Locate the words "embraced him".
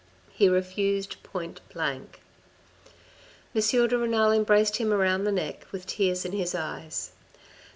4.31-4.91